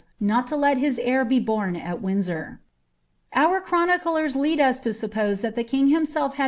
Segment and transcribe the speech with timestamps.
[0.19, 2.59] not to let his heir be bom at Windsor.
[3.35, 6.39] Our clironiclers lead us to suppose that the king himself hai!